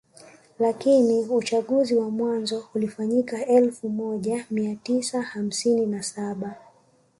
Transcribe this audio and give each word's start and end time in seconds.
Lakini 0.59 1.25
uchaguzi 1.25 1.95
wa 1.95 2.09
mwanzo 2.09 2.65
ulifanyika 2.75 3.45
elfu 3.45 3.89
moja 3.89 4.45
mia 4.51 4.75
tisa 4.75 5.21
hamsini 5.21 5.85
na 5.85 6.03
saba 6.03 6.55